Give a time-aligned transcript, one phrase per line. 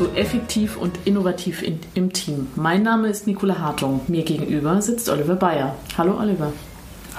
[0.00, 2.46] Zu effektiv und innovativ in, im Team.
[2.56, 4.00] Mein Name ist Nicola Hartung.
[4.08, 5.76] Mir gegenüber sitzt Oliver Bayer.
[5.98, 6.54] Hallo Oliver.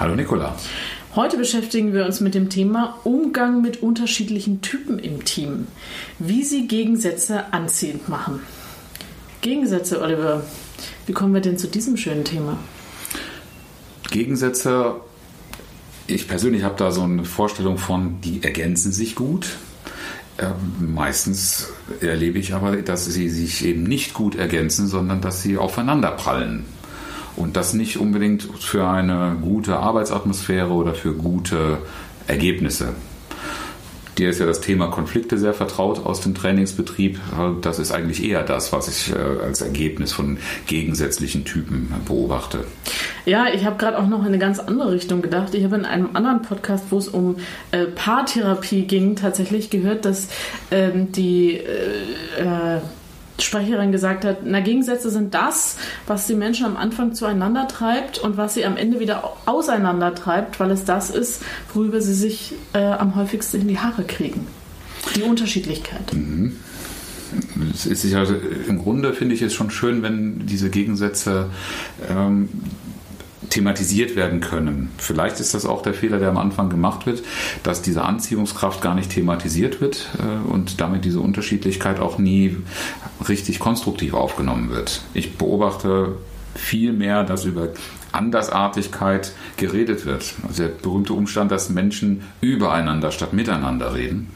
[0.00, 0.56] Hallo Nicola.
[1.14, 5.68] Heute beschäftigen wir uns mit dem Thema Umgang mit unterschiedlichen Typen im Team.
[6.18, 8.40] Wie sie Gegensätze anziehend machen.
[9.42, 10.42] Gegensätze, Oliver.
[11.06, 12.58] Wie kommen wir denn zu diesem schönen Thema?
[14.10, 14.96] Gegensätze,
[16.08, 19.50] ich persönlich habe da so eine Vorstellung von, die ergänzen sich gut.
[20.42, 21.68] Ähm, meistens
[22.00, 26.64] erlebe ich aber, dass sie sich eben nicht gut ergänzen, sondern dass sie aufeinander prallen.
[27.36, 31.78] Und das nicht unbedingt für eine gute Arbeitsatmosphäre oder für gute
[32.26, 32.94] Ergebnisse.
[34.18, 37.18] Dir ist ja das Thema Konflikte sehr vertraut aus dem Trainingsbetrieb.
[37.62, 42.64] Das ist eigentlich eher das, was ich äh, als Ergebnis von gegensätzlichen Typen beobachte.
[43.24, 45.54] Ja, ich habe gerade auch noch in eine ganz andere Richtung gedacht.
[45.54, 47.36] Ich habe in einem anderen Podcast, wo es um
[47.70, 50.28] äh, Paartherapie ging, tatsächlich gehört, dass
[50.70, 52.80] ähm, die äh, äh
[53.44, 55.76] Sprecherin gesagt hat, na Gegensätze sind das,
[56.06, 60.60] was die Menschen am Anfang zueinander treibt und was sie am Ende wieder auseinander treibt,
[60.60, 64.46] weil es das ist, worüber sie sich äh, am häufigsten in die Haare kriegen.
[65.16, 66.12] Die Unterschiedlichkeit.
[66.12, 66.56] Mhm.
[67.88, 68.24] Ist ja,
[68.68, 71.48] Im Grunde finde ich es schon schön, wenn diese Gegensätze
[72.10, 72.48] ähm,
[73.50, 74.90] thematisiert werden können.
[74.98, 77.22] Vielleicht ist das auch der Fehler, der am Anfang gemacht wird,
[77.62, 82.56] dass diese Anziehungskraft gar nicht thematisiert wird äh, und damit diese Unterschiedlichkeit auch nie
[83.28, 85.02] richtig konstruktiv aufgenommen wird.
[85.14, 86.16] Ich beobachte
[86.54, 87.68] viel mehr, dass über
[88.12, 90.34] Andersartigkeit geredet wird.
[90.46, 94.30] Also der berühmte Umstand, dass Menschen übereinander statt miteinander reden.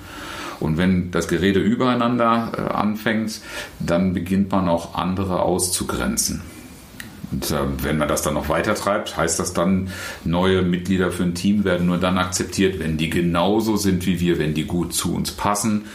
[0.58, 3.40] Und wenn das Gerede übereinander äh, anfängt,
[3.78, 6.40] dann beginnt man auch andere auszugrenzen.
[7.32, 9.90] Und äh, wenn man das dann noch weiter treibt, heißt das dann,
[10.24, 14.38] neue Mitglieder für ein Team werden nur dann akzeptiert, wenn die genauso sind wie wir,
[14.38, 15.86] wenn die gut zu uns passen.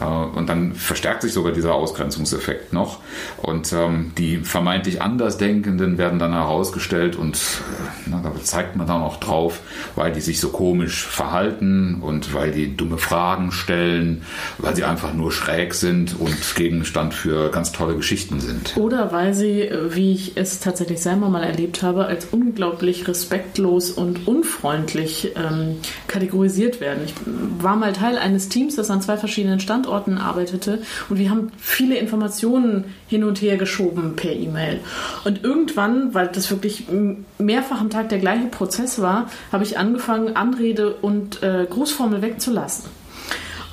[0.00, 3.00] Äh, und dann verstärkt sich sogar dieser Ausgrenzungseffekt noch.
[3.38, 9.18] Und ähm, die vermeintlich Andersdenkenden werden dann herausgestellt und äh, da zeigt man dann auch
[9.18, 9.60] drauf,
[9.96, 14.22] weil die sich so komisch verhalten und weil die dumme Fragen stellen,
[14.58, 18.76] weil sie einfach nur schräg sind und Gegenstand für ganz tolle Geschichten sind.
[18.76, 23.08] Oder weil sie, äh, wie ich es tatsächlich tatsächlich selber mal erlebt habe, als unglaublich
[23.08, 25.76] respektlos und unfreundlich ähm,
[26.06, 27.00] kategorisiert werden.
[27.06, 27.14] Ich
[27.62, 31.96] war mal Teil eines Teams, das an zwei verschiedenen Standorten arbeitete und wir haben viele
[31.96, 34.80] Informationen hin und her geschoben per E-Mail.
[35.24, 36.84] Und irgendwann, weil das wirklich
[37.38, 42.84] mehrfach am Tag der gleiche Prozess war, habe ich angefangen, Anrede und äh, Grußformel wegzulassen.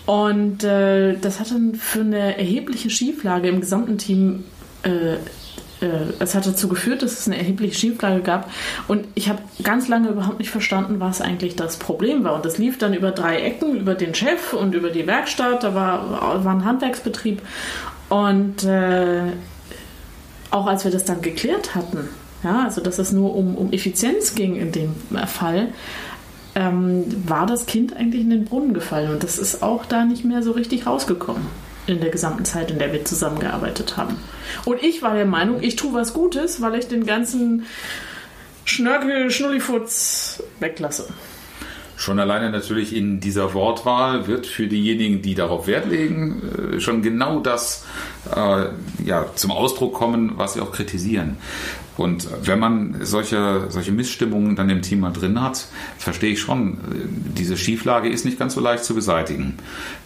[0.05, 4.45] Und äh, das hat dann für eine erhebliche Schieflage im gesamten Team
[4.83, 5.17] äh,
[6.19, 8.49] es hat dazu geführt, dass es eine erhebliche Schieflage gab.
[8.87, 12.35] Und ich habe ganz lange überhaupt nicht verstanden, was eigentlich das Problem war.
[12.35, 15.63] Und das lief dann über drei Ecken, über den Chef und über die Werkstatt.
[15.63, 17.41] Da war, war ein Handwerksbetrieb.
[18.09, 19.23] Und äh,
[20.51, 22.09] auch als wir das dann geklärt hatten,
[22.43, 24.93] ja, also dass es nur um, um Effizienz ging in dem
[25.27, 25.69] Fall,
[26.55, 29.11] ähm, war das Kind eigentlich in den Brunnen gefallen.
[29.11, 31.47] Und das ist auch da nicht mehr so richtig rausgekommen
[31.87, 34.17] in der gesamten Zeit, in der wir zusammengearbeitet haben.
[34.65, 37.65] Und ich war der Meinung, ich tue was Gutes, weil ich den ganzen
[38.65, 41.07] Schnörkel, Schnullifutz weglasse.
[42.03, 46.41] Schon alleine natürlich in dieser Wortwahl wird für diejenigen, die darauf Wert legen,
[46.75, 47.85] äh, schon genau das
[48.29, 48.65] äh,
[49.05, 51.37] ja, zum Ausdruck kommen, was sie auch kritisieren.
[51.95, 55.65] Und wenn man solche, solche Missstimmungen dann im Team mal drin hat,
[55.97, 56.77] verstehe ich schon,
[57.37, 59.55] diese Schieflage ist nicht ganz so leicht zu beseitigen.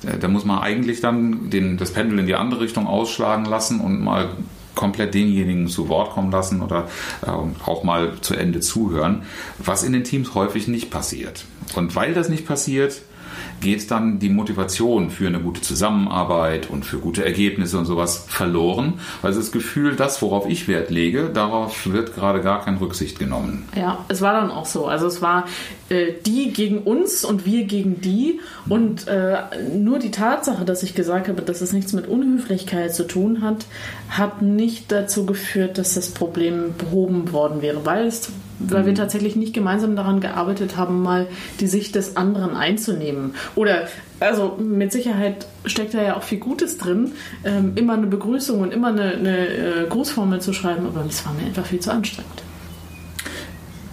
[0.05, 3.79] Äh, da muss man eigentlich dann den, das Pendel in die andere Richtung ausschlagen lassen
[3.79, 4.29] und mal
[4.75, 6.88] komplett denjenigen zu Wort kommen lassen oder
[7.25, 7.31] äh,
[7.65, 9.23] auch mal zu Ende zuhören,
[9.57, 11.45] was in den Teams häufig nicht passiert.
[11.75, 13.01] Und weil das nicht passiert,
[13.61, 18.99] geht dann die Motivation für eine gute Zusammenarbeit und für gute Ergebnisse und sowas verloren,
[19.21, 23.67] weil das Gefühl, das, worauf ich Wert lege, darauf wird gerade gar keine Rücksicht genommen.
[23.75, 24.85] Ja, es war dann auch so.
[24.85, 25.45] Also es war
[25.89, 29.37] äh, die gegen uns und wir gegen die und äh,
[29.75, 33.65] nur die Tatsache, dass ich gesagt habe, dass es nichts mit Unhöflichkeit zu tun hat,
[34.09, 38.29] hat nicht dazu geführt, dass das Problem behoben worden wäre, weil es
[38.59, 41.27] weil wir tatsächlich nicht gemeinsam daran gearbeitet haben, mal
[41.59, 43.36] die Sicht des anderen einzunehmen.
[43.56, 43.88] Oder,
[44.19, 47.12] also mit Sicherheit steckt da ja auch viel Gutes drin,
[47.44, 51.33] ähm, immer eine Begrüßung und immer eine, eine äh, Grußformel zu schreiben, aber das war
[51.33, 52.44] mir einfach viel zu anstrengend.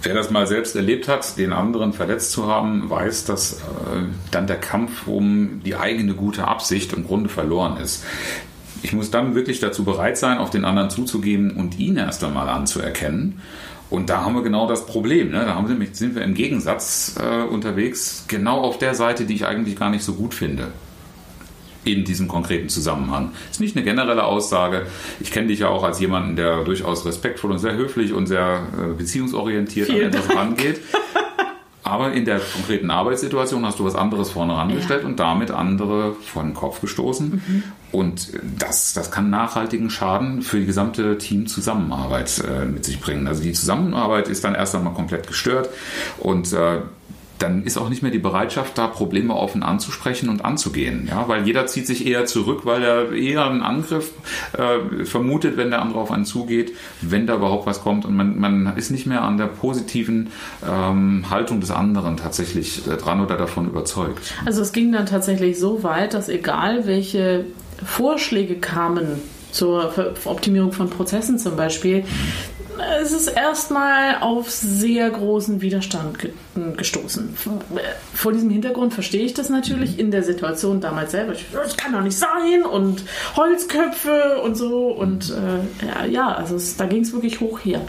[0.03, 4.47] Wer das mal selbst erlebt hat, den anderen verletzt zu haben, weiß, dass äh, dann
[4.47, 8.05] der Kampf um die eigene gute Absicht im Grunde verloren ist.
[8.83, 12.51] Ich muss dann wirklich dazu bereit sein, auf den anderen zuzugeben und ihn erst einmal
[12.51, 13.41] anzuerkennen.
[13.95, 15.31] Und da haben wir genau das Problem.
[15.31, 15.45] Ne?
[15.47, 19.77] Da wir, sind wir im Gegensatz äh, unterwegs, genau auf der Seite, die ich eigentlich
[19.77, 20.73] gar nicht so gut finde
[21.85, 23.33] in diesem konkreten Zusammenhang.
[23.51, 24.87] Ist nicht eine generelle Aussage.
[25.21, 28.67] Ich kenne dich ja auch als jemanden, der durchaus respektvoll und sehr höflich und sehr
[28.77, 30.81] äh, beziehungsorientiert Vielen an etwas rangeht.
[31.85, 35.07] Aber in der konkreten Arbeitssituation hast du was anderes vorne rangestellt Ja.
[35.09, 37.63] und damit andere vor den Kopf gestoßen.
[37.93, 43.29] Und das, das kann nachhaltigen Schaden für die gesamte Teamzusammenarbeit äh, mit sich bringen.
[43.29, 45.69] Also die Zusammenarbeit ist dann erst einmal komplett gestört
[46.19, 46.79] und äh,
[47.45, 51.07] dann ist auch nicht mehr die Bereitschaft da, Probleme offen anzusprechen und anzugehen.
[51.09, 54.13] Ja, weil jeder zieht sich eher zurück, weil er eher einen Angriff
[54.53, 58.05] äh, vermutet, wenn der andere auf einen zugeht, wenn da überhaupt was kommt.
[58.05, 60.31] Und man, man ist nicht mehr an der positiven
[60.69, 64.35] ähm, Haltung des anderen tatsächlich äh, dran oder davon überzeugt.
[64.47, 67.45] Also es ging dann tatsächlich so weit, dass egal welche
[67.85, 69.21] Vorschläge kamen
[69.55, 69.93] zur
[70.25, 72.05] Optimierung von Prozessen zum Beispiel,
[73.01, 76.33] es ist erstmal auf sehr großen Widerstand ge
[76.77, 77.37] gestoßen.
[78.15, 81.33] Vor diesem Hintergrund verstehe ich das natürlich in der Situation damals selber.
[81.33, 83.03] Ich, Das kann doch nicht sein und
[83.37, 87.81] Holzköpfe und so und äh, ja, ja, also es, da ging es wirklich hoch her.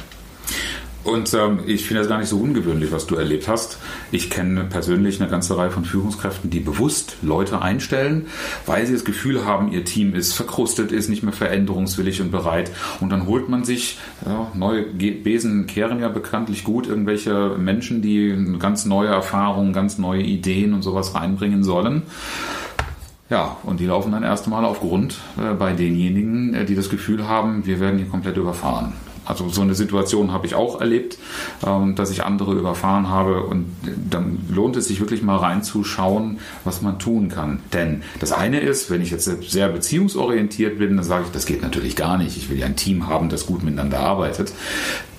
[1.05, 3.77] Und ähm, ich finde das gar nicht so ungewöhnlich, was du erlebt hast.
[4.11, 8.25] Ich kenne persönlich eine ganze Reihe von Führungskräften, die bewusst Leute einstellen,
[8.65, 12.71] weil sie das Gefühl haben, ihr Team ist verkrustet, ist nicht mehr veränderungswillig und bereit.
[13.01, 18.57] Und dann holt man sich, ja, neue Besen kehren ja bekanntlich gut, irgendwelche Menschen, die
[18.57, 22.01] ganz neue Erfahrungen, ganz neue Ideen und sowas reinbringen sollen.
[23.29, 26.89] Ja, und die laufen dann erst einmal auf Grund äh, bei denjenigen, äh, die das
[26.89, 28.93] Gefühl haben, wir werden hier komplett überfahren.
[29.25, 31.17] Also so eine Situation habe ich auch erlebt,
[31.65, 33.65] ähm, dass ich andere überfahren habe und
[34.09, 37.59] dann lohnt es sich wirklich mal reinzuschauen, was man tun kann.
[37.73, 41.61] Denn das eine ist, wenn ich jetzt sehr beziehungsorientiert bin, dann sage ich, das geht
[41.61, 42.37] natürlich gar nicht.
[42.37, 44.53] Ich will ja ein Team haben, das gut miteinander arbeitet.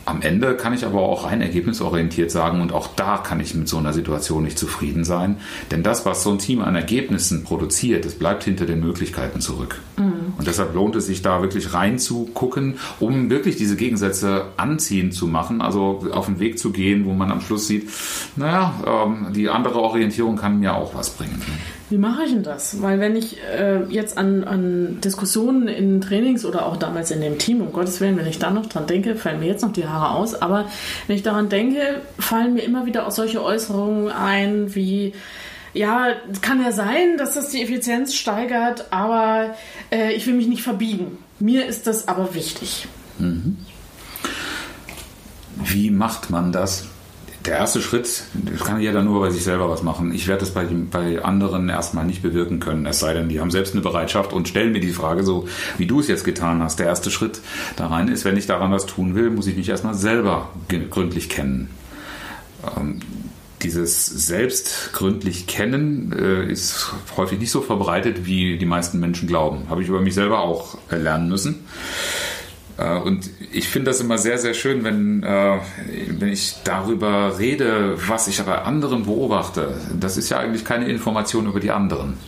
[0.06, 3.69] Am Ende kann ich aber auch rein ergebnisorientiert sagen und auch da kann ich mit
[3.69, 5.38] so einer Situation nicht zufrieden sein.
[5.73, 9.81] Denn das, was so ein Team an Ergebnissen produziert, das bleibt hinter den Möglichkeiten zurück.
[10.38, 15.62] Und deshalb lohnt es sich da wirklich reinzugucken, um wirklich diese Gegensätze anziehend zu machen,
[15.62, 17.88] also auf den Weg zu gehen, wo man am Schluss sieht,
[18.37, 21.41] naja, ähm, die andere Orientierung kann mir auch was bringen.
[21.88, 22.83] Wie mache ich denn das?
[22.83, 27.38] Weil wenn ich äh, jetzt an, an Diskussionen in Trainings oder auch damals in dem
[27.38, 29.87] Team, um Gottes Willen, wenn ich da noch dran denke, fallen mir jetzt noch die
[29.87, 30.67] Haare aus, aber
[31.06, 35.12] wenn ich daran denke, fallen mir immer wieder auch solche Äußerungen ein wie,
[35.76, 36.08] ja,
[36.40, 39.55] kann ja sein, dass das die Effizienz steigert, aber
[39.93, 41.19] äh, ich will mich nicht verbiegen.
[41.38, 42.88] Mir ist das aber wichtig.
[45.64, 46.87] Wie macht man das?
[47.44, 50.12] Der erste Schritt, das kann jeder nur bei sich selber was machen.
[50.12, 53.52] Ich werde das bei, bei anderen erstmal nicht bewirken können, es sei denn, die haben
[53.52, 55.46] selbst eine Bereitschaft und stellen mir die Frage so,
[55.78, 56.81] wie du es jetzt getan hast.
[56.81, 57.40] Der erste Schritt
[57.76, 60.50] da rein ist, wenn ich daran was tun will, muss ich mich erstmal selber
[60.90, 61.70] gründlich kennen.
[62.76, 63.00] Ähm,
[63.62, 69.67] dieses selbst gründlich kennen äh, ist häufig nicht so verbreitet, wie die meisten Menschen glauben.
[69.70, 71.64] Habe ich über mich selber auch lernen müssen.
[72.76, 75.59] Äh, Und ich finde das immer sehr, sehr schön, wenn, äh,
[76.19, 79.75] wenn ich darüber rede, was ich bei anderen beobachte.
[79.99, 82.19] Das ist ja eigentlich keine Information über die anderen.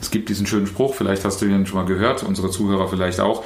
[0.00, 3.20] Es gibt diesen schönen Spruch, vielleicht hast du ihn schon mal gehört, unsere Zuhörer vielleicht
[3.20, 3.44] auch,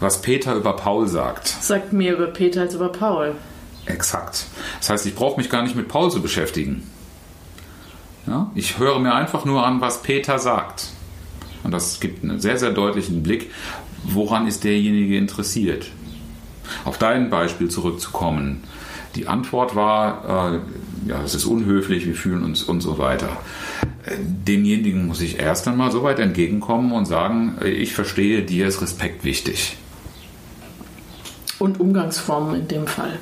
[0.00, 1.48] was Peter über Paul sagt.
[1.48, 3.34] Sagt mehr über Peter als über Paul.
[3.88, 4.46] Exakt.
[4.78, 6.82] Das heißt, ich brauche mich gar nicht mit Paul zu beschäftigen.
[8.26, 8.50] Ja?
[8.54, 10.88] Ich höre mir einfach nur an, was Peter sagt.
[11.64, 13.50] Und das gibt einen sehr, sehr deutlichen Blick,
[14.04, 15.90] woran ist derjenige interessiert.
[16.84, 18.62] Auf dein Beispiel zurückzukommen.
[19.14, 23.30] Die Antwort war, äh, ja, es ist unhöflich, wir fühlen uns und so weiter.
[24.18, 29.24] Demjenigen muss ich erst einmal so weit entgegenkommen und sagen, ich verstehe, dir ist Respekt
[29.24, 29.76] wichtig.
[31.58, 33.18] Und Umgangsformen in dem Fall.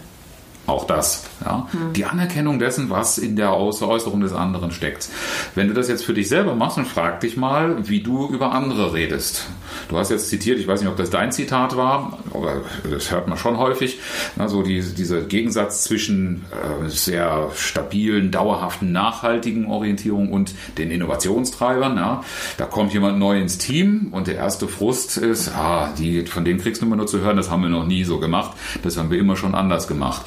[0.66, 1.24] Auch das.
[1.44, 1.68] Ja?
[1.70, 1.92] Hm.
[1.92, 5.08] Die Anerkennung dessen, was in der Äußerung des anderen steckt.
[5.54, 8.52] Wenn du das jetzt für dich selber machst, dann frag dich mal, wie du über
[8.52, 9.46] andere redest.
[9.88, 13.28] Du hast jetzt zitiert, ich weiß nicht, ob das dein Zitat war, aber das hört
[13.28, 14.00] man schon häufig,
[14.36, 21.96] also die, dieser Gegensatz zwischen äh, sehr stabilen, dauerhaften, nachhaltigen Orientierung und den Innovationstreibern.
[21.96, 22.24] Ja?
[22.56, 26.60] Da kommt jemand neu ins Team und der erste Frust ist, ah, die, von denen
[26.60, 29.10] kriegst du immer nur zu hören, das haben wir noch nie so gemacht, das haben
[29.10, 30.22] wir immer schon anders gemacht.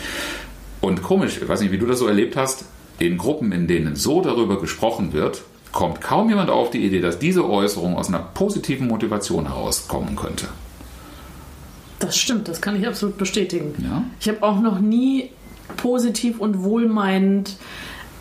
[0.82, 2.66] Und komisch, ich weiß nicht, wie du das so erlebt hast,
[3.00, 7.20] in Gruppen, in denen so darüber gesprochen wird, kommt kaum jemand auf die Idee, dass
[7.20, 10.48] diese Äußerung aus einer positiven Motivation herauskommen könnte.
[12.00, 13.74] Das stimmt, das kann ich absolut bestätigen.
[13.84, 14.04] Ja?
[14.20, 15.32] Ich habe auch noch nie
[15.78, 17.58] positiv und wohlmeinend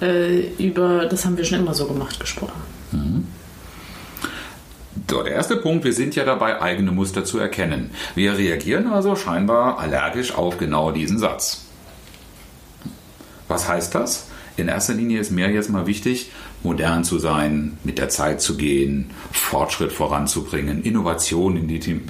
[0.03, 2.61] äh, über, das haben wir schon immer so gemacht, gesprochen.
[2.93, 3.27] Mhm.
[5.09, 7.93] So, der erste Punkt, wir sind ja dabei, eigene Muster zu erkennen.
[8.15, 11.68] Wir reagieren also scheinbar allergisch auf genau diesen Satz.
[13.49, 14.27] Was heißt das?
[14.59, 16.33] In erster Linie ist mir jetzt mal wichtig,
[16.65, 22.03] modern zu sein, mit der Zeit zu gehen, Fortschritt voranzubringen, Innovation in die Team,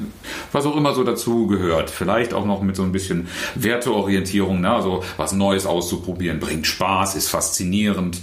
[0.51, 1.91] was auch immer so dazu gehört.
[1.91, 4.71] Vielleicht auch noch mit so ein bisschen Werteorientierung, ne?
[4.71, 8.23] also was Neues auszuprobieren, bringt Spaß, ist faszinierend.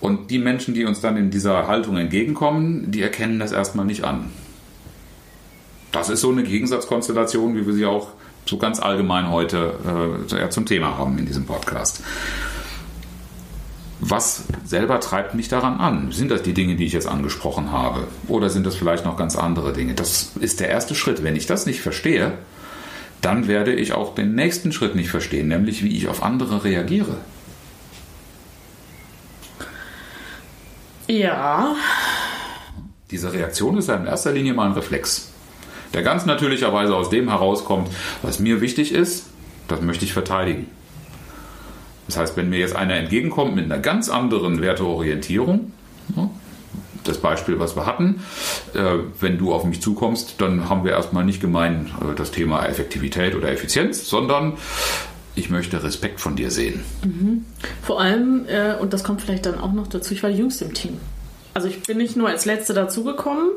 [0.00, 4.04] Und die Menschen, die uns dann in dieser Haltung entgegenkommen, die erkennen das erstmal nicht
[4.04, 4.30] an.
[5.90, 8.08] Das ist so eine Gegensatzkonstellation, wie wir sie auch
[8.48, 12.02] so ganz allgemein heute äh, zum Thema haben in diesem Podcast.
[14.00, 16.12] Was selber treibt mich daran an?
[16.12, 18.06] Sind das die Dinge, die ich jetzt angesprochen habe?
[18.28, 19.94] Oder sind das vielleicht noch ganz andere Dinge?
[19.94, 21.24] Das ist der erste Schritt.
[21.24, 22.34] Wenn ich das nicht verstehe,
[23.20, 27.16] dann werde ich auch den nächsten Schritt nicht verstehen, nämlich wie ich auf andere reagiere.
[31.08, 31.74] Ja.
[33.10, 35.27] Diese Reaktion ist ja in erster Linie mal ein Reflex
[35.94, 37.88] der ganz natürlicherweise aus dem herauskommt,
[38.22, 39.26] was mir wichtig ist,
[39.68, 40.66] das möchte ich verteidigen.
[42.06, 45.72] Das heißt, wenn mir jetzt einer entgegenkommt mit einer ganz anderen Werteorientierung,
[47.04, 48.20] das Beispiel, was wir hatten,
[48.74, 52.66] äh, wenn du auf mich zukommst, dann haben wir erstmal nicht gemein äh, das Thema
[52.66, 54.54] Effektivität oder Effizienz, sondern
[55.34, 56.84] ich möchte Respekt von dir sehen.
[57.04, 57.44] Mhm.
[57.82, 60.64] Vor allem, äh, und das kommt vielleicht dann auch noch dazu, ich war die Jüngste
[60.64, 60.98] im Team.
[61.58, 63.50] Also ich bin nicht nur als Letzte dazugekommen.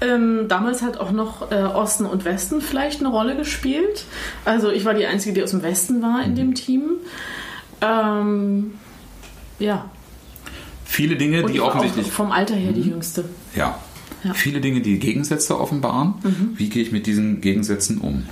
[0.00, 4.06] Ähm, damals hat auch noch äh, Osten und Westen vielleicht eine Rolle gespielt.
[4.46, 6.54] Also ich war die Einzige, die aus dem Westen war in dem mhm.
[6.54, 6.82] Team.
[7.82, 8.72] Ähm,
[9.58, 9.90] ja.
[10.86, 12.10] Viele Dinge, und die offensichtlich.
[12.10, 12.92] vom Alter her die mhm.
[12.92, 13.26] Jüngste.
[13.54, 13.78] Ja.
[14.24, 14.32] ja.
[14.32, 16.14] Viele Dinge, die Gegensätze offenbaren.
[16.22, 16.52] Mhm.
[16.54, 18.24] Wie gehe ich mit diesen Gegensätzen um?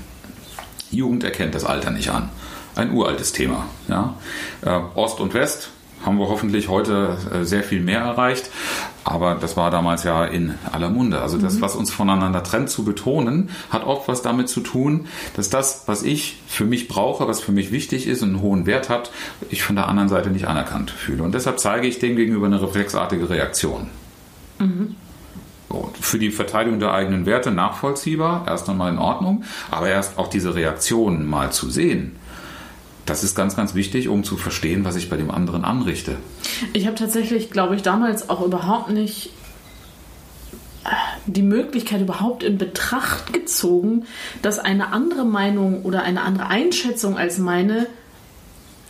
[0.91, 2.31] Jugend erkennt das Alter nicht an.
[2.75, 3.67] Ein uraltes Thema.
[3.87, 4.15] Ja?
[4.63, 5.73] Äh, Ost und West
[6.05, 8.51] haben wir hoffentlich heute äh, sehr viel mehr erreicht.
[9.05, 11.21] Aber das war damals ja in aller Munde.
[11.21, 11.61] Also das, mhm.
[11.63, 16.03] was uns voneinander trennt, zu betonen, hat oft was damit zu tun, dass das, was
[16.03, 19.11] ich für mich brauche, was für mich wichtig ist und einen hohen Wert hat,
[19.49, 21.23] ich von der anderen Seite nicht anerkannt fühle.
[21.23, 23.89] Und deshalb zeige ich dem gegenüber eine reflexartige Reaktion.
[24.59, 24.97] Mhm.
[26.01, 30.55] Für die Verteidigung der eigenen Werte nachvollziehbar, erst einmal in Ordnung, aber erst auch diese
[30.55, 32.17] Reaktion mal zu sehen
[33.07, 36.17] das ist ganz, ganz wichtig, um zu verstehen, was ich bei dem anderen anrichte.
[36.73, 39.31] Ich habe tatsächlich, glaube ich, damals auch überhaupt nicht
[40.85, 40.89] äh,
[41.27, 44.05] die Möglichkeit überhaupt in Betracht gezogen,
[44.43, 47.87] dass eine andere Meinung oder eine andere Einschätzung als meine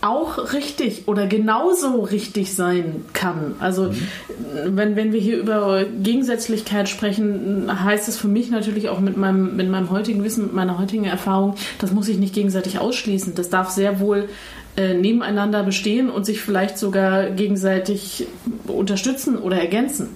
[0.03, 3.55] auch richtig oder genauso richtig sein kann.
[3.59, 4.77] Also mhm.
[4.77, 9.57] wenn, wenn wir hier über Gegensätzlichkeit sprechen, heißt es für mich natürlich auch mit meinem,
[9.57, 13.35] mit meinem heutigen Wissen, mit meiner heutigen Erfahrung, das muss ich nicht gegenseitig ausschließen.
[13.35, 14.29] Das darf sehr wohl
[14.77, 18.27] äh, nebeneinander bestehen und sich vielleicht sogar gegenseitig
[18.67, 20.09] unterstützen oder ergänzen.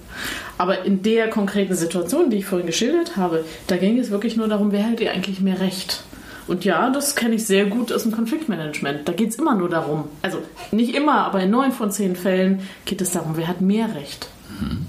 [0.57, 4.47] Aber in der konkreten Situation, die ich vorhin geschildert habe, da ging es wirklich nur
[4.47, 6.03] darum, wer hält ihr eigentlich mehr Recht?
[6.47, 9.07] Und ja, das kenne ich sehr gut aus dem Konfliktmanagement.
[9.07, 10.39] Da geht es immer nur darum, also
[10.71, 14.27] nicht immer, aber in neun von zehn Fällen geht es darum, wer hat mehr Recht.
[14.59, 14.85] Mhm.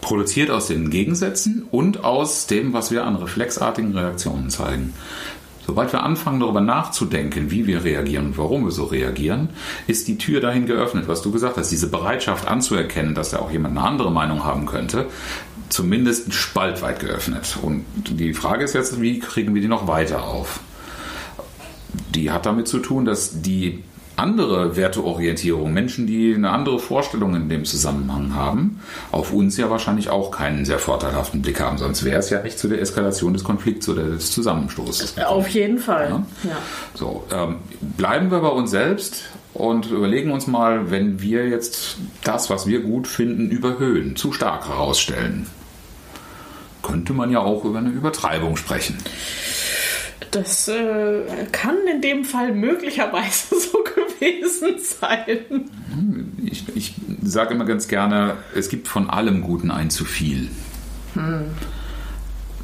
[0.00, 4.94] Produziert aus den Gegensätzen und aus dem, was wir an reflexartigen Reaktionen zeigen.
[5.68, 9.50] Sobald wir anfangen, darüber nachzudenken, wie wir reagieren und warum wir so reagieren,
[9.86, 11.70] ist die Tür dahin geöffnet, was du gesagt hast.
[11.70, 15.08] Diese Bereitschaft anzuerkennen, dass da auch jemand eine andere Meinung haben könnte,
[15.68, 17.58] zumindest spaltweit geöffnet.
[17.60, 20.60] Und die Frage ist jetzt, wie kriegen wir die noch weiter auf?
[22.14, 23.84] Die hat damit zu tun, dass die
[24.18, 28.80] andere Werteorientierung, Menschen, die eine andere Vorstellung in dem Zusammenhang haben,
[29.12, 31.78] auf uns ja wahrscheinlich auch keinen sehr vorteilhaften Blick haben.
[31.78, 35.18] Sonst wäre es ja nicht zu der Eskalation des Konflikts oder des Zusammenstoßes.
[35.18, 36.08] Auf jeden Fall.
[36.10, 36.26] Ja?
[36.50, 36.56] Ja.
[36.94, 37.56] So, ähm,
[37.96, 42.80] bleiben wir bei uns selbst und überlegen uns mal, wenn wir jetzt das, was wir
[42.80, 45.46] gut finden, überhöhen, zu stark herausstellen
[46.88, 48.96] könnte man ja auch über eine Übertreibung sprechen.
[50.30, 51.22] Das äh,
[51.52, 55.70] kann in dem Fall möglicherweise so gewesen sein.
[56.44, 60.48] Ich, ich sage immer ganz gerne, es gibt von allem Guten ein zu viel.
[61.14, 61.46] Hm.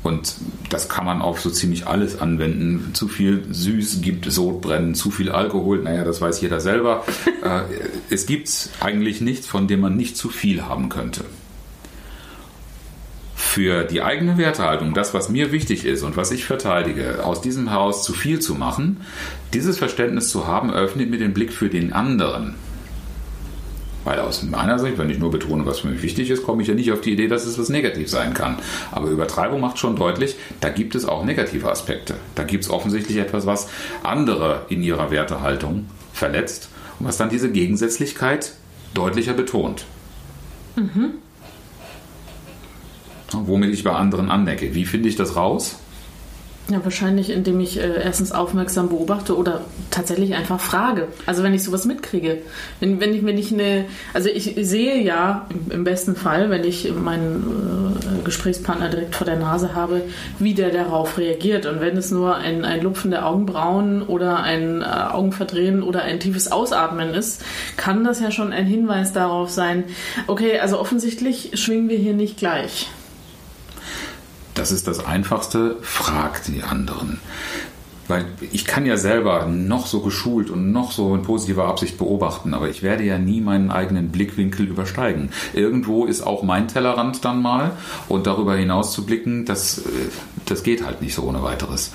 [0.03, 0.35] Und
[0.69, 2.91] das kann man auf so ziemlich alles anwenden.
[2.93, 7.05] Zu viel süß gibt Sodbrennen, zu viel Alkohol, naja, das weiß jeder selber.
[7.43, 7.63] äh,
[8.11, 11.25] es gibt eigentlich nichts, von dem man nicht zu viel haben könnte.
[13.55, 17.71] Für die eigene Wertehaltung, das, was mir wichtig ist und was ich verteidige, aus diesem
[17.71, 18.97] Haus zu viel zu machen,
[19.53, 22.57] dieses Verständnis zu haben, öffnet mir den Blick für den anderen.
[24.03, 26.69] Weil aus meiner Sicht, wenn ich nur betone, was für mich wichtig ist, komme ich
[26.69, 28.57] ja nicht auf die Idee, dass es was negativ sein kann.
[28.91, 32.17] Aber Übertreibung macht schon deutlich, da gibt es auch negative Aspekte.
[32.35, 33.69] Da gibt es offensichtlich etwas, was
[34.03, 38.55] andere in ihrer Wertehaltung verletzt und was dann diese Gegensätzlichkeit
[38.95, 39.85] deutlicher betont.
[40.75, 41.19] Mhm.
[43.47, 44.75] Womit ich bei anderen anecke.
[44.75, 45.77] Wie finde ich das raus?
[46.71, 49.61] Ja, wahrscheinlich, indem ich äh, erstens aufmerksam beobachte oder
[49.91, 51.09] tatsächlich einfach frage.
[51.27, 52.39] Also wenn ich sowas mitkriege.
[52.81, 56.91] Wenn, wenn, ich, wenn ich eine, also ich sehe ja im, besten Fall, wenn ich
[56.95, 60.05] meinen äh, Gesprächspartner direkt vor der Nase habe,
[60.39, 61.67] wie der darauf reagiert.
[61.67, 66.19] Und wenn es nur ein, ein Lupfen der Augenbrauen oder ein äh, Augenverdrehen oder ein
[66.19, 67.43] tiefes Ausatmen ist,
[67.77, 69.85] kann das ja schon ein Hinweis darauf sein,
[70.29, 72.89] okay, also offensichtlich schwingen wir hier nicht gleich.
[74.55, 77.21] Das ist das Einfachste, fragt die anderen.
[78.09, 82.55] Weil ich kann ja selber noch so geschult und noch so in positiver Absicht beobachten,
[82.55, 85.31] aber ich werde ja nie meinen eigenen Blickwinkel übersteigen.
[85.55, 87.73] Irgendwo ist auch mein Tellerrand dann mal
[88.09, 89.83] und darüber hinaus zu blicken, das, äh,
[90.47, 91.93] das geht halt nicht so ohne weiteres.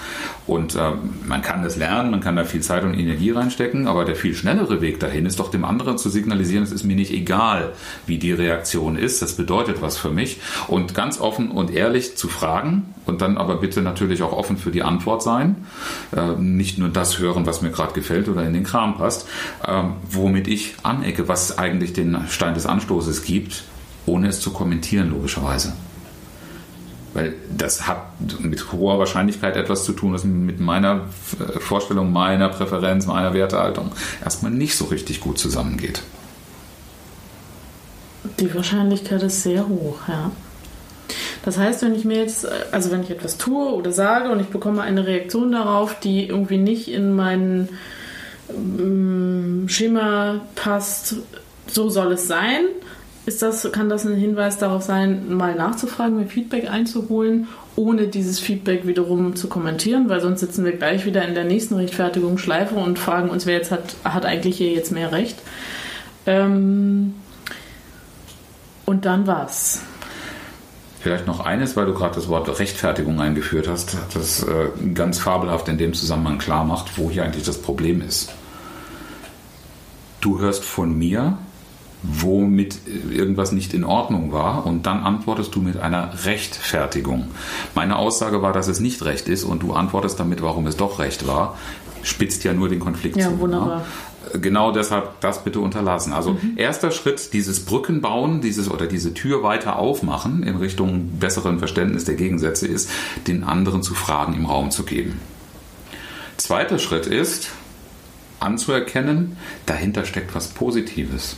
[0.48, 0.92] Und äh,
[1.26, 4.34] man kann das lernen, man kann da viel Zeit und Energie reinstecken, aber der viel
[4.34, 7.74] schnellere Weg dahin ist doch dem anderen zu signalisieren, es ist mir nicht egal,
[8.08, 12.28] wie die Reaktion ist, das bedeutet was für mich und ganz offen und ehrlich zu
[12.28, 15.56] fragen und dann aber bitte natürlich auch offen für die Antwort sein
[16.16, 19.28] äh, nicht nur das hören, was mir gerade gefällt oder in den Kram passt,
[19.66, 23.64] äh, womit ich anecke, was eigentlich den Stein des Anstoßes gibt,
[24.06, 25.74] ohne es zu kommentieren, logischerweise.
[27.14, 28.04] Weil das hat
[28.42, 31.08] mit hoher Wahrscheinlichkeit etwas zu tun, was mit meiner
[31.60, 33.92] Vorstellung, meiner Präferenz, meiner Wertehaltung
[34.24, 36.04] erstmal nicht so richtig gut zusammengeht.
[38.40, 40.32] Die Wahrscheinlichkeit ist sehr hoch, ja.
[41.46, 44.48] Das heißt, wenn ich mir jetzt, also wenn ich etwas tue oder sage und ich
[44.48, 47.70] bekomme eine Reaktion darauf, die irgendwie nicht in mein
[48.50, 51.16] mm, Schema passt,
[51.68, 52.66] so soll es sein,
[53.26, 58.40] ist das, kann das ein Hinweis darauf sein, mal nachzufragen, mir Feedback einzuholen, ohne dieses
[58.40, 63.00] Feedback wiederum zu kommentieren, weil sonst sitzen wir gleich wieder in der nächsten Rechtfertigungsschleife und
[63.00, 65.38] fragen uns, wer jetzt hat, hat eigentlich hier jetzt mehr Recht.
[66.26, 67.14] Ähm,
[68.86, 69.84] und dann was?
[71.00, 75.70] Vielleicht noch eines, weil du gerade das Wort Rechtfertigung eingeführt hast, das äh, ganz fabelhaft
[75.70, 78.34] in dem Zusammenhang klar macht, wo hier eigentlich das Problem ist.
[80.20, 81.38] Du hörst von mir,
[82.04, 82.80] womit
[83.12, 87.28] irgendwas nicht in Ordnung war und dann antwortest du mit einer Rechtfertigung.
[87.76, 91.00] Meine Aussage war, dass es nicht recht ist und du antwortest damit, warum es doch
[91.00, 91.58] recht war.
[92.04, 93.32] Spitzt ja nur den Konflikt ja, zu.
[93.32, 93.40] Ne?
[93.40, 93.86] Wunderbar
[94.34, 96.14] genau deshalb das bitte unterlassen.
[96.14, 96.54] Also mhm.
[96.58, 102.16] erster Schritt, dieses Brückenbauen, dieses oder diese Tür weiter aufmachen in Richtung besseren Verständnis der
[102.16, 102.90] Gegensätze ist,
[103.28, 105.20] den anderen zu Fragen im Raum zu geben.
[106.38, 107.50] Zweiter Schritt ist,
[108.40, 111.36] anzuerkennen, dahinter steckt was Positives.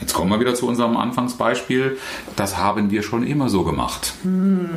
[0.00, 1.98] Jetzt kommen wir wieder zu unserem Anfangsbeispiel.
[2.36, 4.14] Das haben wir schon immer so gemacht.
[4.24, 4.70] Mhm.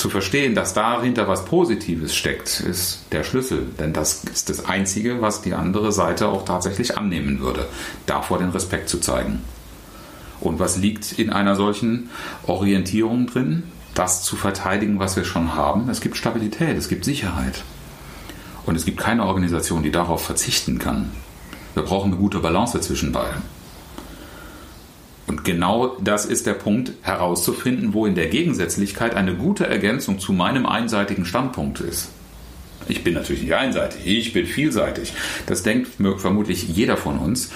[0.00, 3.66] Zu verstehen, dass dahinter was Positives steckt, ist der Schlüssel.
[3.78, 7.68] Denn das ist das Einzige, was die andere Seite auch tatsächlich annehmen würde,
[8.06, 9.40] davor den Respekt zu zeigen.
[10.40, 12.08] Und was liegt in einer solchen
[12.46, 13.64] Orientierung drin?
[13.92, 15.90] Das zu verteidigen, was wir schon haben.
[15.90, 17.62] Es gibt Stabilität, es gibt Sicherheit.
[18.64, 21.10] Und es gibt keine Organisation, die darauf verzichten kann.
[21.74, 23.42] Wir brauchen eine gute Balance zwischen beiden.
[25.30, 30.32] Und genau das ist der Punkt, herauszufinden, wo in der Gegensätzlichkeit eine gute Ergänzung zu
[30.32, 32.08] meinem einseitigen Standpunkt ist.
[32.88, 35.12] Ich bin natürlich nicht einseitig, ich bin vielseitig.
[35.46, 37.52] Das denkt vermutlich jeder von uns,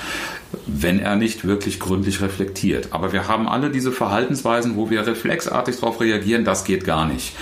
[0.68, 2.90] wenn er nicht wirklich gründlich reflektiert.
[2.92, 7.34] Aber wir haben alle diese Verhaltensweisen, wo wir reflexartig darauf reagieren, das geht gar nicht.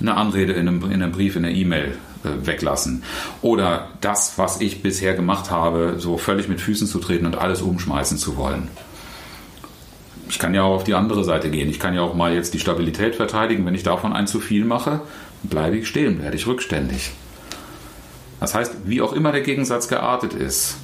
[0.00, 3.02] Eine Anrede in einem, in einem Brief, in einer E-Mail äh, weglassen.
[3.40, 7.62] Oder das, was ich bisher gemacht habe, so völlig mit Füßen zu treten und alles
[7.62, 8.68] umschmeißen zu wollen
[10.32, 11.68] ich kann ja auch auf die andere Seite gehen.
[11.68, 13.66] Ich kann ja auch mal jetzt die Stabilität verteidigen.
[13.66, 15.02] Wenn ich davon ein zu viel mache,
[15.42, 17.12] bleibe ich stehen, werde ich rückständig.
[18.40, 20.78] Das heißt, wie auch immer der Gegensatz geartet ist,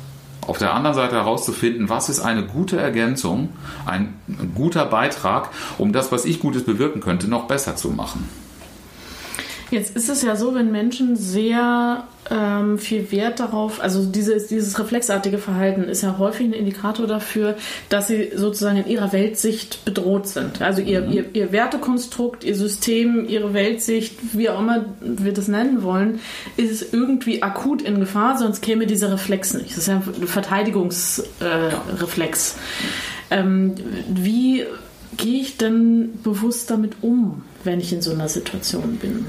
[0.47, 3.49] auf der anderen Seite herauszufinden, was ist eine gute Ergänzung,
[3.87, 4.19] ein
[4.55, 8.29] guter Beitrag, um das, was ich Gutes bewirken könnte, noch besser zu machen.
[9.71, 14.79] Jetzt ist es ja so, wenn Menschen sehr ähm, viel Wert darauf, also dieses, dieses
[14.79, 17.55] reflexartige Verhalten ist ja häufig ein Indikator dafür,
[17.89, 20.63] dass sie sozusagen in ihrer Weltsicht bedroht sind.
[20.63, 21.13] Also ihr, mhm.
[21.13, 26.21] ihr, ihr Wertekonstrukt, ihr System, ihre Weltsicht, wie auch immer wir das nennen wollen,
[26.57, 29.73] ist irgendwie akut in Gefahr, sonst käme dieser Reflex nicht.
[29.73, 32.57] Das ist ja ein Verteidigungsreflex.
[33.31, 33.75] Äh, ähm,
[34.09, 34.65] wie
[35.17, 39.27] gehe ich denn bewusst damit um, wenn ich in so einer Situation bin?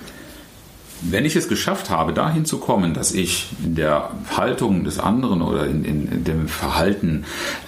[1.01, 5.41] Wenn ich es geschafft habe, dahin zu kommen, dass ich in der Haltung des anderen
[5.41, 7.25] oder in, in, in, dem Verhalten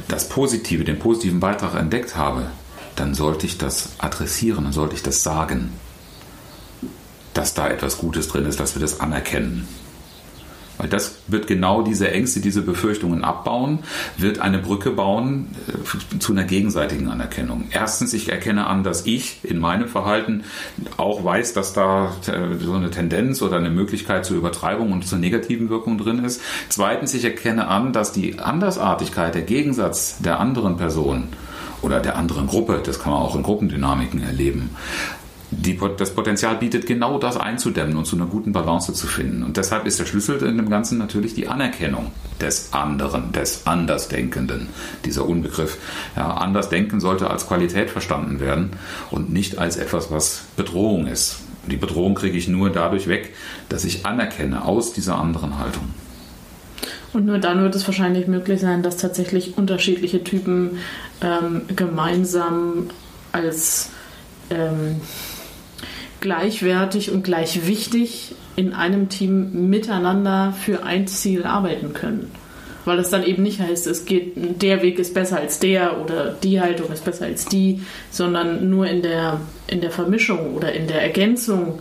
[0.08, 2.48] das Positive, den positiven Beitrag entdeckt habe,
[2.96, 5.72] dann sollte ich das adressieren, dann sollte ich das sagen,
[7.34, 9.68] dass da etwas Gutes drin ist, dass wir das anerkennen.
[10.82, 13.80] Weil das wird genau diese Ängste, diese Befürchtungen abbauen,
[14.18, 17.66] wird eine Brücke bauen äh, zu einer gegenseitigen Anerkennung.
[17.70, 20.44] Erstens, ich erkenne an, dass ich in meinem Verhalten
[20.98, 25.20] auch weiß, dass da äh, so eine Tendenz oder eine Möglichkeit zur Übertreibung und zur
[25.20, 26.42] negativen Wirkung drin ist.
[26.70, 31.28] Zweitens, ich erkenne an, dass die Andersartigkeit, der Gegensatz der anderen Person
[31.84, 34.72] oder der anderen Gruppe, das kann man auch in Gruppendynamiken erleben,
[35.52, 39.44] die, das Potenzial bietet, genau das einzudämmen und zu einer guten Balance zu finden.
[39.44, 44.70] Und deshalb ist der Schlüssel in dem Ganzen natürlich die Anerkennung des anderen, des Andersdenkenden.
[45.04, 45.78] Dieser Unbegriff.
[46.16, 48.72] Ja, Andersdenken sollte als Qualität verstanden werden
[49.12, 51.42] und nicht als etwas, was Bedrohung ist.
[51.68, 53.36] Die Bedrohung kriege ich nur dadurch weg,
[53.70, 55.84] dass ich anerkenne aus dieser anderen Haltung.
[57.14, 60.78] Und nur dann wird es wahrscheinlich möglich sein, dass tatsächlich unterschiedliche Typen
[61.22, 62.90] ähm, gemeinsam
[63.34, 63.90] als
[64.50, 65.02] ähm,
[66.22, 72.32] gleichwertig und gleich wichtig in einem Team miteinander für ein Ziel arbeiten können.
[72.86, 76.32] Weil es dann eben nicht heißt, es geht, der Weg ist besser als der oder
[76.32, 80.88] die Haltung ist besser als die, sondern nur in der, in der Vermischung oder in
[80.88, 81.80] der Ergänzung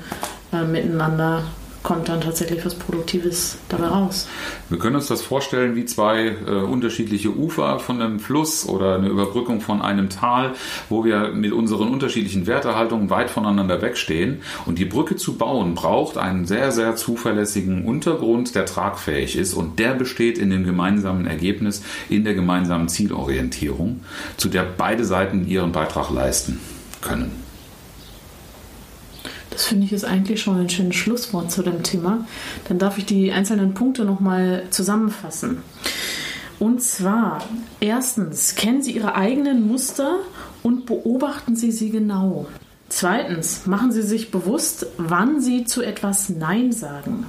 [0.52, 1.44] äh, miteinander
[1.82, 4.28] kommt dann tatsächlich was Produktives dabei raus.
[4.68, 9.08] Wir können uns das vorstellen wie zwei äh, unterschiedliche Ufer von einem Fluss oder eine
[9.08, 10.52] Überbrückung von einem Tal,
[10.88, 14.42] wo wir mit unseren unterschiedlichen Werterhaltungen weit voneinander wegstehen.
[14.66, 19.54] Und die Brücke zu bauen braucht einen sehr, sehr zuverlässigen Untergrund, der tragfähig ist.
[19.54, 24.00] Und der besteht in dem gemeinsamen Ergebnis, in der gemeinsamen Zielorientierung,
[24.36, 26.60] zu der beide Seiten ihren Beitrag leisten
[27.00, 27.49] können.
[29.60, 32.26] Das finde ich ist eigentlich schon ein schönes Schlusswort zu dem Thema.
[32.66, 35.58] Dann darf ich die einzelnen Punkte nochmal zusammenfassen.
[36.58, 37.44] Und zwar,
[37.78, 40.16] erstens, kennen Sie Ihre eigenen Muster
[40.62, 42.46] und beobachten Sie sie genau.
[42.88, 47.26] Zweitens, machen Sie sich bewusst, wann Sie zu etwas Nein sagen.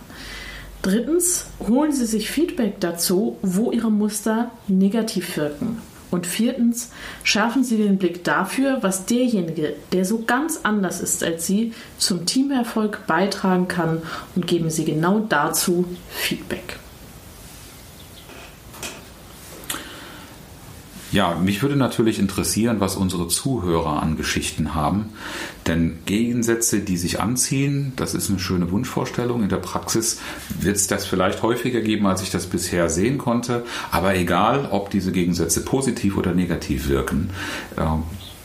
[0.83, 5.81] Drittens, holen Sie sich Feedback dazu, wo Ihre Muster negativ wirken.
[6.11, 6.89] Und viertens,
[7.23, 12.25] schärfen Sie den Blick dafür, was derjenige, der so ganz anders ist als Sie, zum
[12.25, 14.01] Teamerfolg beitragen kann
[14.35, 16.80] und geben Sie genau dazu Feedback.
[21.11, 25.09] Ja, mich würde natürlich interessieren, was unsere Zuhörer an Geschichten haben.
[25.67, 29.43] Denn Gegensätze, die sich anziehen, das ist eine schöne Wunschvorstellung.
[29.43, 30.21] In der Praxis
[30.61, 33.65] wird es das vielleicht häufiger geben, als ich das bisher sehen konnte.
[33.91, 37.31] Aber egal, ob diese Gegensätze positiv oder negativ wirken.
[37.77, 38.03] Ähm,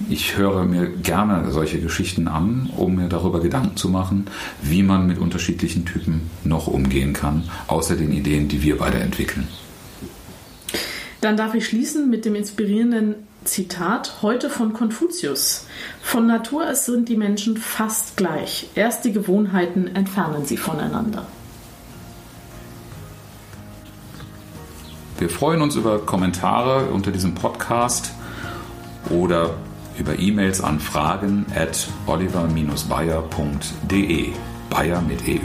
[0.08, 4.26] ich höre mir gerne solche Geschichten an, um mir darüber Gedanken zu machen,
[4.60, 9.46] wie man mit unterschiedlichen Typen noch umgehen kann, außer den Ideen, die wir beide entwickeln.
[11.20, 15.66] Dann darf ich schließen mit dem inspirierenden Zitat heute von Konfuzius.
[16.02, 18.68] Von Natur aus sind die Menschen fast gleich.
[18.74, 21.26] Erst die Gewohnheiten entfernen sie voneinander.
[25.18, 28.12] Wir freuen uns über Kommentare unter diesem Podcast
[29.08, 29.54] oder
[29.98, 34.32] über E-Mails an fragen at oliver-bayer.de.
[34.68, 35.40] Bayer mit EY.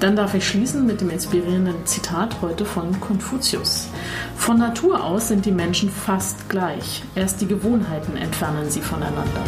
[0.00, 3.88] Dann darf ich schließen mit dem inspirierenden Zitat heute von Konfuzius.
[4.36, 7.02] Von Natur aus sind die Menschen fast gleich.
[7.14, 9.42] Erst die Gewohnheiten entfernen sie voneinander.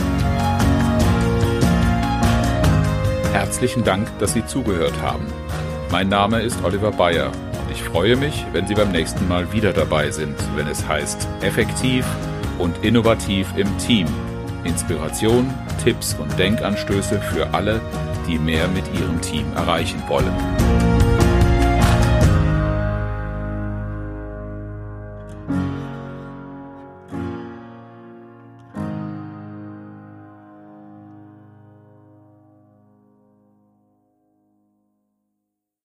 [3.32, 5.26] Herzlichen Dank, dass Sie zugehört haben.
[5.90, 9.74] Mein Name ist Oliver Bayer und ich freue mich, wenn Sie beim nächsten Mal wieder
[9.74, 12.06] dabei sind, wenn es heißt effektiv
[12.58, 14.06] und innovativ im Team.
[14.64, 15.52] Inspiration,
[15.84, 17.80] Tipps und Denkanstöße für alle,
[18.26, 20.85] die mehr mit ihrem Team erreichen wollen.